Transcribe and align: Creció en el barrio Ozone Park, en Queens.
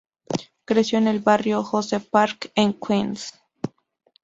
Creció 0.65 0.97
en 0.97 1.07
el 1.07 1.19
barrio 1.19 1.59
Ozone 1.59 2.03
Park, 2.11 2.51
en 2.55 2.73
Queens. 2.73 3.35